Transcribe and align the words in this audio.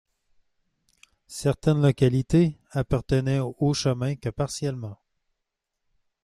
Certaines 1.27 1.79
localités 1.83 2.57
appartenaient 2.71 3.37
au 3.37 3.55
Haut-Chemin 3.59 4.15
que 4.15 4.29
partiellement. 4.29 4.99